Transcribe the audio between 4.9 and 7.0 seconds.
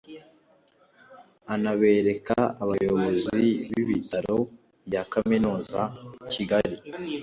Kaminuza (Kigali